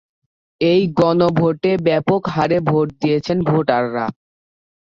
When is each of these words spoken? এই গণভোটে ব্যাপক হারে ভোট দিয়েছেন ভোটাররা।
এই 0.61 0.81
গণভোটে 0.99 1.71
ব্যাপক 1.87 2.21
হারে 2.33 2.57
ভোট 2.69 2.87
দিয়েছেন 3.01 3.37
ভোটাররা। 3.43 4.05